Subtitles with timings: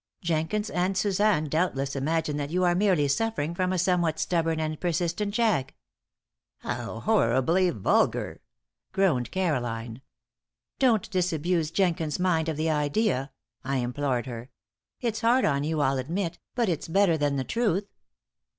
[0.23, 4.79] Jenkins and Suzanne doubtless imagine that you are merely suffering from a somewhat stubborn and
[4.81, 5.75] persistent jag."
[6.57, 8.41] "How horribly vulgar!"
[8.93, 10.01] groaned Caroline.
[10.79, 13.31] "Don't disabuse Jenkins's mind of the idea,"
[13.63, 14.49] I implored her.
[15.01, 17.85] "It's hard on you, I'll admit, but it's better than the truth.